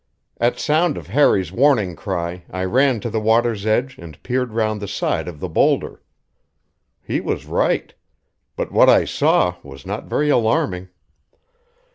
At 0.39 0.57
sound 0.57 0.97
of 0.97 1.05
Harry's 1.09 1.51
warning 1.51 1.95
cry 1.95 2.43
I 2.49 2.65
ran 2.65 3.01
to 3.01 3.09
the 3.11 3.19
water's 3.19 3.67
edge 3.67 3.99
and 3.99 4.17
peered 4.23 4.51
round 4.51 4.81
the 4.81 4.87
side 4.87 5.27
of 5.27 5.39
the 5.39 5.47
boulder. 5.47 6.01
He 7.03 7.21
was 7.21 7.45
right; 7.45 7.93
but 8.55 8.71
what 8.71 8.89
I 8.89 9.05
saw 9.05 9.57
was 9.61 9.85
not 9.85 10.05
very 10.05 10.31
alarming. 10.31 10.89